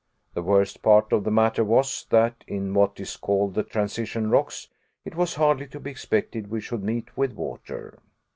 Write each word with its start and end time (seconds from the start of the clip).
The 0.33 0.41
worst 0.41 0.81
part 0.81 1.13
of 1.13 1.25
the 1.25 1.29
matter 1.29 1.63
was 1.63 2.07
that, 2.09 2.43
in 2.47 2.73
what 2.73 2.99
is 2.99 3.15
called 3.15 3.53
the 3.53 3.61
transition 3.61 4.31
rocks, 4.31 4.67
it 5.05 5.13
was 5.13 5.35
hardly 5.35 5.67
to 5.67 5.79
be 5.79 5.91
expected 5.91 6.49
we 6.49 6.59
should 6.59 6.83
meet 6.83 7.15
with 7.15 7.33
water! 7.33 7.99